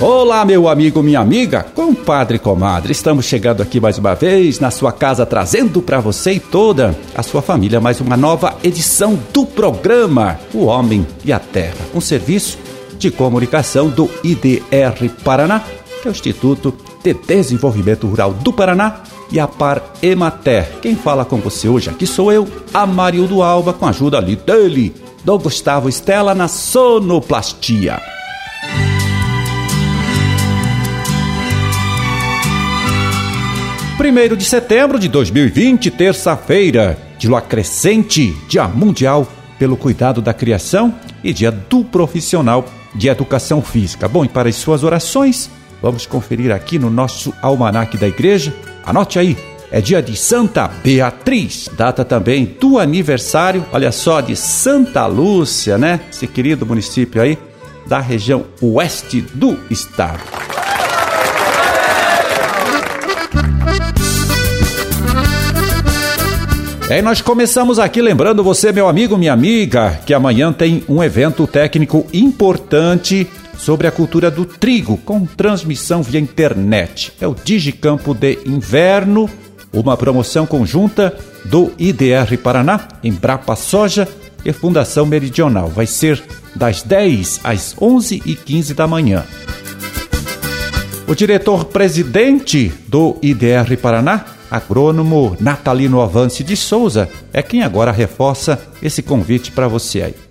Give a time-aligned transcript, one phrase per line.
[0.00, 2.92] Olá, meu amigo, minha amiga, compadre, comadre.
[2.92, 7.22] Estamos chegando aqui mais uma vez na sua casa, trazendo para você e toda a
[7.22, 12.58] sua família mais uma nova edição do programa O Homem e a Terra, um serviço
[12.98, 15.64] de comunicação do IDR Paraná,
[16.00, 20.80] que é o Instituto de Desenvolvimento Rural do Paraná, e a Par Emater.
[20.80, 24.94] Quem fala com você hoje aqui sou eu, Amarildo Alba, com a ajuda ali dele,
[25.24, 28.00] do Gustavo Estela na sonoplastia.
[34.00, 40.94] 1 de setembro de 2020, terça-feira, de lua crescente, Dia Mundial pelo Cuidado da Criação
[41.22, 44.08] e Dia do Profissional de Educação Física.
[44.08, 45.50] Bom, e para as suas orações,
[45.82, 48.54] vamos conferir aqui no nosso almanaque da igreja.
[48.90, 49.38] Anote aí,
[49.70, 56.00] é dia de Santa Beatriz, data também do aniversário, olha só, de Santa Lúcia, né?
[56.10, 57.38] Esse querido município aí
[57.86, 60.18] da região oeste do estado.
[66.88, 71.00] E aí nós começamos aqui lembrando você, meu amigo, minha amiga, que amanhã tem um
[71.00, 73.30] evento técnico importante
[73.60, 77.12] sobre a cultura do trigo com transmissão via internet.
[77.20, 79.28] É o Digicampo de Inverno,
[79.70, 84.08] uma promoção conjunta do IDR Paraná, Embrapa Soja
[84.44, 85.68] e Fundação Meridional.
[85.68, 86.22] Vai ser
[86.56, 89.24] das 10 às 11 e 15 da manhã.
[91.06, 99.02] O diretor-presidente do IDR Paraná, agrônomo Natalino Avance de Souza, é quem agora reforça esse
[99.02, 100.29] convite para você aí.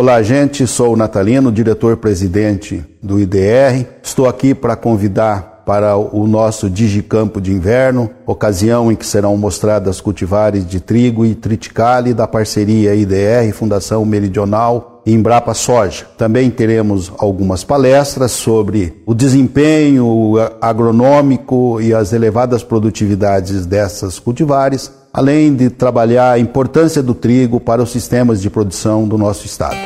[0.00, 0.64] Olá, gente.
[0.64, 3.84] Sou o Natalino, diretor-presidente do IDR.
[4.00, 10.00] Estou aqui para convidar para o nosso Digicampo de Inverno, ocasião em que serão mostradas
[10.00, 16.06] cultivares de trigo e triticale da parceria IDR Fundação Meridional Embrapa Soja.
[16.16, 25.54] Também teremos algumas palestras sobre o desempenho agronômico e as elevadas produtividades dessas cultivares, além
[25.54, 29.76] de trabalhar a importância do trigo para os sistemas de produção do nosso estado.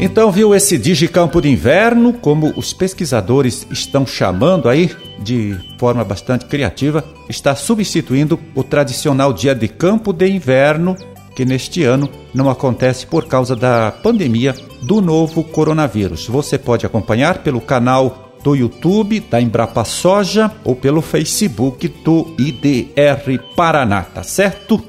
[0.00, 4.90] Então, viu esse Digicampo de Inverno, como os pesquisadores estão chamando aí,
[5.20, 10.96] de forma bastante criativa, está substituindo o tradicional dia de campo de inverno
[11.34, 16.26] que neste ano não acontece por causa da pandemia do novo coronavírus.
[16.28, 23.38] Você pode acompanhar pelo canal do YouTube da Embrapa Soja ou pelo Facebook do IDR
[23.56, 24.84] Paraná, tá certo?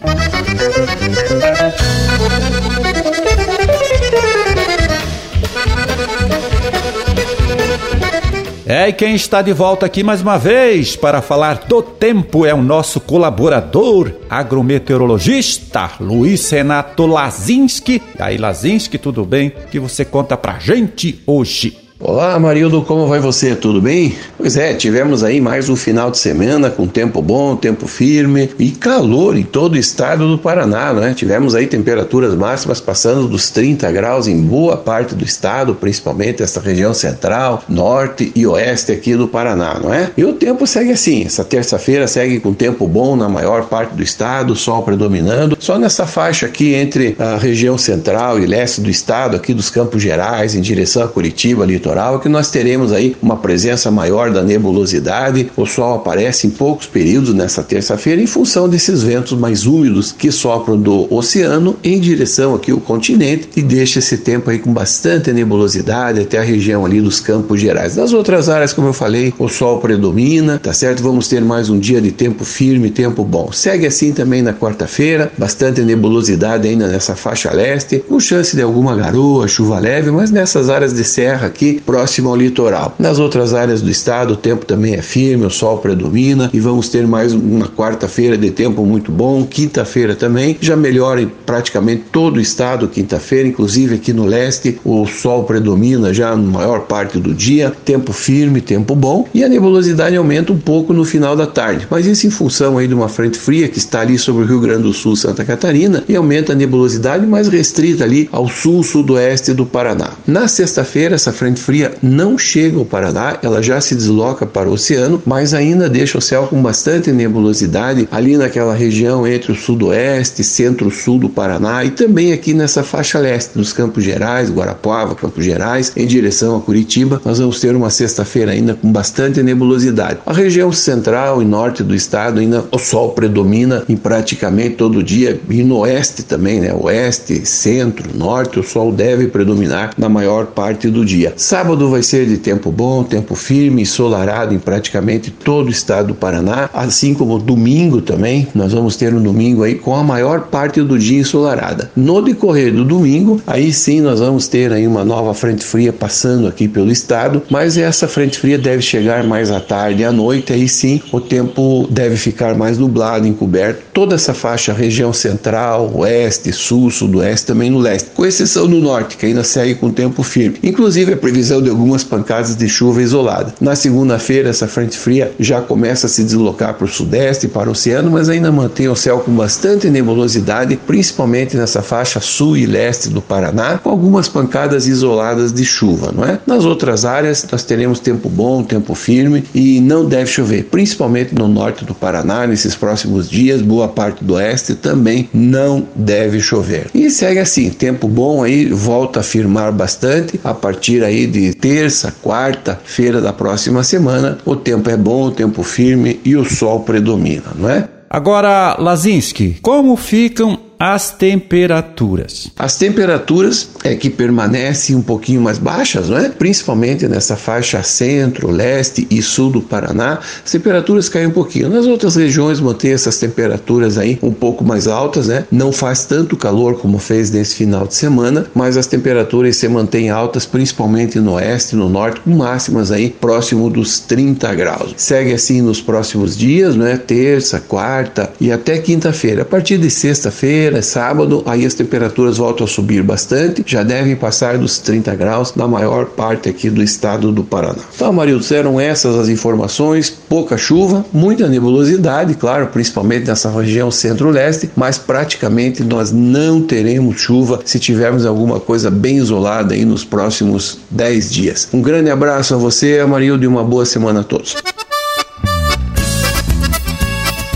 [8.68, 12.54] É, e quem está de volta aqui mais uma vez para falar do tempo é
[12.54, 18.02] o nosso colaborador, agrometeorologista Luiz Renato Lazinski.
[18.18, 19.54] E aí, Lazinski, tudo bem?
[19.70, 21.78] que você conta pra gente hoje?
[22.00, 23.56] Olá, Marildo, como vai você?
[23.56, 24.16] Tudo bem?
[24.46, 28.70] Pois é, tivemos aí mais um final de semana com tempo bom, tempo firme e
[28.70, 31.16] calor em todo o estado do Paraná, né?
[31.16, 36.60] Tivemos aí temperaturas máximas passando dos 30 graus em boa parte do estado, principalmente esta
[36.60, 40.12] região central, norte e oeste aqui do Paraná, não é?
[40.16, 44.04] E o tempo segue assim, essa terça-feira segue com tempo bom na maior parte do
[44.04, 49.36] estado, sol predominando, só nessa faixa aqui entre a região central e leste do estado,
[49.36, 53.90] aqui dos Campos Gerais, em direção a Curitiba, litoral, que nós teremos aí uma presença
[53.90, 55.50] maior da nebulosidade.
[55.56, 60.32] O sol aparece em poucos períodos nessa terça-feira em função desses ventos mais úmidos que
[60.32, 65.32] sopram do oceano em direção aqui ao continente e deixa esse tempo aí com bastante
[65.32, 67.96] nebulosidade até a região ali dos Campos Gerais.
[67.96, 71.02] Nas outras áreas, como eu falei, o sol predomina, tá certo?
[71.02, 73.52] Vamos ter mais um dia de tempo firme, tempo bom.
[73.52, 78.96] Segue assim também na quarta-feira, bastante nebulosidade ainda nessa faixa leste, com chance de alguma
[78.96, 82.96] garoa, chuva leve, mas nessas áreas de serra aqui próximo ao litoral.
[83.00, 86.90] Nas outras áreas do estado, o tempo também é firme, o sol predomina e vamos
[86.90, 92.38] ter mais uma quarta-feira de tempo muito bom, quinta-feira também, já melhora em praticamente todo
[92.38, 97.34] o estado, quinta-feira, inclusive aqui no leste, o sol predomina já na maior parte do
[97.34, 101.88] dia, tempo firme, tempo bom, e a nebulosidade aumenta um pouco no final da tarde,
[101.90, 104.60] mas isso em função aí de uma frente fria que está ali sobre o Rio
[104.60, 109.54] Grande do Sul, Santa Catarina, e aumenta a nebulosidade mais restrita ali ao sul, sudoeste
[109.54, 110.12] do Paraná.
[110.26, 114.15] Na sexta-feira, essa frente fria não chega ao Paraná, ela já se desloca
[114.46, 119.52] para o oceano, mas ainda deixa o céu com bastante nebulosidade ali naquela região entre
[119.52, 125.16] o sudoeste, centro-sul do Paraná e também aqui nessa faixa leste dos Campos Gerais, Guarapuava,
[125.16, 127.22] Campos Gerais, em direção a Curitiba.
[127.24, 130.20] Nós vamos ter uma sexta-feira ainda com bastante nebulosidade.
[130.26, 135.40] A região central e norte do estado ainda o sol predomina em praticamente todo dia
[135.50, 136.74] e no oeste também, né?
[136.74, 141.34] Oeste, centro, norte, o sol deve predominar na maior parte do dia.
[141.36, 146.16] Sábado vai ser de tempo bom, tempo firme, ensolarado em praticamente todo o estado do
[146.16, 148.48] Paraná, assim como domingo também.
[148.54, 151.90] Nós vamos ter um domingo aí com a maior parte do dia ensolarada.
[151.96, 156.48] No decorrer do domingo, aí sim nós vamos ter aí uma nova frente fria passando
[156.48, 160.52] aqui pelo estado, mas essa frente fria deve chegar mais à tarde e à noite,
[160.52, 163.82] aí sim o tempo deve ficar mais nublado, encoberto.
[163.94, 169.16] Toda essa faixa, região central, oeste, sul, sudoeste, também no leste, com exceção do norte,
[169.16, 170.58] que ainda segue com tempo firme.
[170.62, 173.54] Inclusive a previsão de algumas pancadas de chuva isolada.
[173.62, 177.74] Na segunda-feira, essa frente fria já começa a se deslocar para o sudeste, para o
[177.74, 183.10] oceano, mas ainda mantém o céu com bastante nebulosidade, principalmente nessa faixa sul e leste
[183.10, 186.40] do Paraná, com algumas pancadas isoladas de chuva, não é?
[186.48, 191.48] Nas outras áreas, nós teremos tempo bom, tempo firme e não deve chover, principalmente no
[191.48, 196.88] norte do Paraná nesses próximos dias, boa parte do oeste também não deve chover.
[196.92, 202.12] E segue assim, tempo bom aí, volta a firmar bastante a partir aí de terça,
[202.24, 204.38] quarta-feira da próxima semana.
[204.46, 207.88] O tempo é bom, o tempo firme e o sol predomina, não é?
[208.10, 212.52] Agora, Lazinski, como ficam as temperaturas?
[212.58, 216.30] As temperaturas é que permanecem um pouquinho mais baixas, não é?
[216.30, 221.70] Principalmente nessa faixa centro, leste e sul do Paraná, as temperaturas caem um pouquinho.
[221.70, 225.46] Nas outras regiões mantém essas temperaturas aí um pouco mais altas, né?
[225.52, 230.10] Não faz tanto calor como fez nesse final de semana, mas as temperaturas se mantêm
[230.10, 234.94] altas, principalmente no oeste e no norte, com máximas aí próximo dos 30 graus.
[234.98, 236.98] Segue assim nos próximos dias, né?
[236.98, 239.44] Terça, quarta e até quinta-feira.
[239.44, 244.16] A partir de sexta-feira sexta-feira, sábado, aí as temperaturas voltam a subir bastante, já devem
[244.16, 247.82] passar dos 30 graus na maior parte aqui do estado do Paraná.
[247.94, 254.70] Então, Marildo, eram essas as informações, pouca chuva, muita nebulosidade, claro, principalmente nessa região centro-leste,
[254.76, 260.80] mas praticamente nós não teremos chuva se tivermos alguma coisa bem isolada aí nos próximos
[260.90, 261.70] 10 dias.
[261.74, 264.56] Um grande abraço a você, Amarildo, e uma boa semana a todos.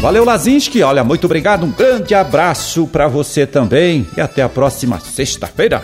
[0.01, 0.81] Valeu, Lazinski.
[0.81, 1.65] Olha, muito obrigado.
[1.65, 4.07] Um grande abraço para você também.
[4.15, 5.83] E até a próxima sexta-feira.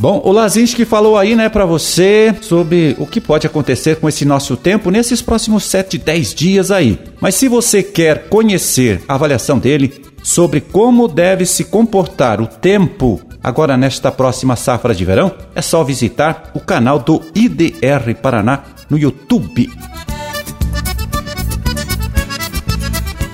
[0.00, 4.24] Bom, o Lazinski falou aí, né, para você sobre o que pode acontecer com esse
[4.24, 7.00] nosso tempo nesses próximos 7, 10 dias aí.
[7.20, 13.20] Mas se você quer conhecer a avaliação dele sobre como deve se comportar o tempo
[13.42, 18.96] agora nesta próxima safra de verão, é só visitar o canal do IDR Paraná no
[18.96, 19.68] YouTube.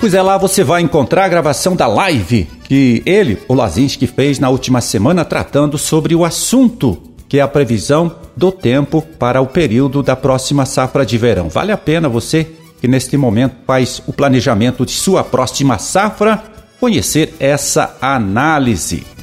[0.05, 4.37] Pois é, lá você vai encontrar a gravação da live que ele, o Lazinski, fez
[4.37, 9.47] na última semana tratando sobre o assunto que é a previsão do tempo para o
[9.47, 11.49] período da próxima safra de verão.
[11.49, 12.45] Vale a pena você
[12.79, 16.43] que neste momento faz o planejamento de sua próxima safra
[16.79, 19.14] conhecer essa análise.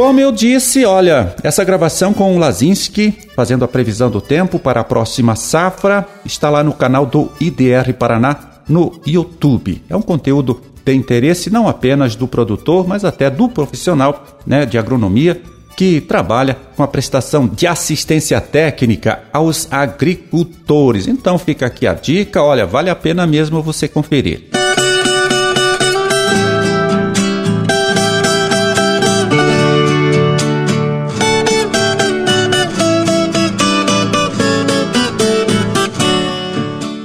[0.00, 4.80] Como eu disse, olha, essa gravação com o Lazinski, fazendo a previsão do tempo para
[4.80, 9.82] a próxima safra, está lá no canal do IDR Paraná no YouTube.
[9.90, 14.78] É um conteúdo de interesse não apenas do produtor, mas até do profissional né, de
[14.78, 15.42] agronomia
[15.76, 21.08] que trabalha com a prestação de assistência técnica aos agricultores.
[21.08, 24.59] Então fica aqui a dica, olha, vale a pena mesmo você conferir.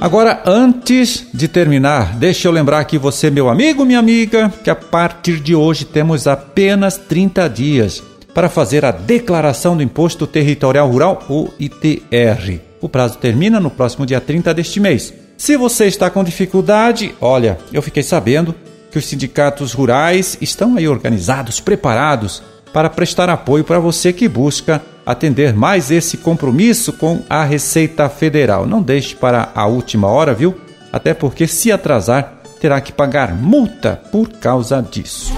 [0.06, 4.74] Agora, antes de terminar, deixa eu lembrar aqui você, meu amigo, minha amiga, que a
[4.76, 11.24] partir de hoje temos apenas 30 dias para fazer a declaração do Imposto Territorial Rural,
[11.28, 12.60] o ITR.
[12.80, 15.12] O prazo termina no próximo dia 30 deste mês.
[15.36, 18.54] Se você está com dificuldade, olha, eu fiquei sabendo
[18.92, 24.80] que os sindicatos rurais estão aí organizados, preparados para prestar apoio para você que busca
[25.06, 28.66] atender mais esse compromisso com a Receita Federal.
[28.66, 30.60] Não deixe para a última hora, viu?
[30.92, 35.32] Até porque se atrasar, terá que pagar multa por causa disso.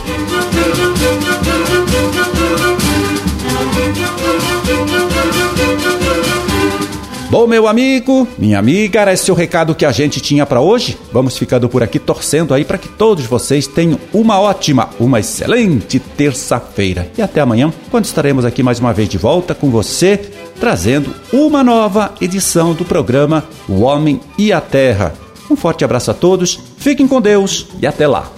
[7.30, 10.96] Bom, meu amigo, minha amiga, era esse o recado que a gente tinha para hoje.
[11.12, 16.00] Vamos ficando por aqui torcendo aí para que todos vocês tenham uma ótima, uma excelente
[16.00, 17.10] terça-feira.
[17.18, 20.16] E até amanhã, quando estaremos aqui mais uma vez de volta com você,
[20.58, 25.12] trazendo uma nova edição do programa O Homem e a Terra.
[25.50, 28.32] Um forte abraço a todos, fiquem com Deus e até lá.